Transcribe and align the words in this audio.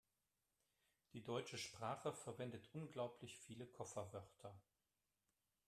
Die 1.13 1.21
deutsche 1.21 1.59
Sprache 1.59 2.11
verwendet 2.11 2.67
unglaublich 2.73 3.37
viele 3.37 3.67
Kofferwörter. 3.67 4.59